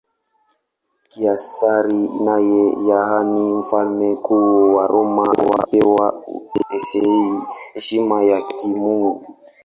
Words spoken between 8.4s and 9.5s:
kimungu.